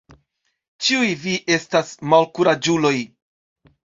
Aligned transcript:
Ĉiuj 0.85 1.09
vi 1.25 1.35
estas 1.57 1.93
malkuraĝuloj. 2.13 2.95